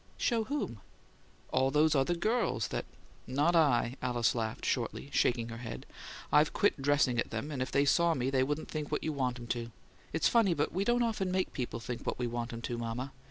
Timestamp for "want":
9.13-9.37, 12.25-12.51